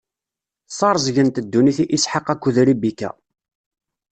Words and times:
Ssareẓgent 0.69 1.41
ddunit 1.45 1.79
i 1.83 1.85
Isḥaq 1.95 2.27
akked 2.33 2.55
Ribika. 2.67 3.09